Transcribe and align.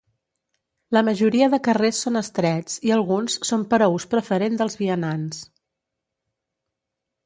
La 0.97 1.03
majoria 1.09 1.49
de 1.55 1.59
carrers 1.67 1.99
són 2.07 2.17
estrets 2.23 2.79
i 2.89 2.95
alguns 2.97 3.37
són 3.53 3.69
per 3.75 3.83
a 3.89 3.93
ús 4.01 4.11
preferent 4.17 4.61
dels 4.65 4.83
vianants. 4.85 5.49